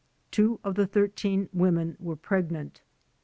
Two 0.31 0.59
of 0.63 0.73
the 0.73 0.87
thir 0.87 1.05
teen 1.07 1.47
women 1.53 1.95
were 1.99 2.15
pregnant. 2.15 2.81